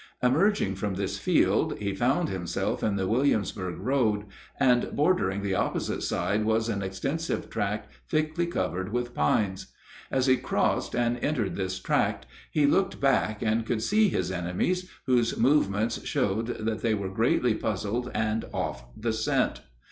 Emerging 0.23 0.73
from 0.73 0.95
this 0.95 1.19
field, 1.19 1.77
he 1.77 1.93
found 1.93 2.27
himself 2.27 2.81
in 2.81 2.95
the 2.95 3.07
Williamsburg 3.07 3.77
road, 3.77 4.25
and 4.59 4.91
bordering 4.95 5.43
the 5.43 5.53
opposite 5.53 6.01
side 6.01 6.43
was 6.43 6.67
an 6.69 6.81
extensive 6.81 7.51
tract 7.51 7.87
thickly 8.09 8.47
covered 8.47 8.91
with 8.91 9.13
pines. 9.13 9.67
As 10.09 10.25
he 10.25 10.37
crossed 10.37 10.95
and 10.95 11.19
entered 11.19 11.55
this 11.55 11.77
tract 11.77 12.25
he 12.49 12.65
looked 12.65 12.99
back 12.99 13.43
and 13.43 13.63
could 13.63 13.83
see 13.83 14.09
his 14.09 14.31
enemies, 14.31 14.89
whose 15.05 15.37
movements 15.37 16.03
showed 16.03 16.47
that 16.47 16.81
they 16.81 16.95
were 16.95 17.13
greatly 17.13 17.53
puzzled 17.53 18.09
and 18.15 18.45
off 18.51 18.85
the 18.97 19.13
scent. 19.13 19.61